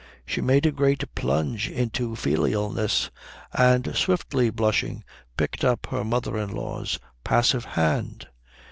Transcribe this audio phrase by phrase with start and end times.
[0.25, 3.11] She made a great plunge into filialness
[3.53, 5.03] and, swiftly blushing,
[5.37, 8.25] picked up her mother in law's passive hand.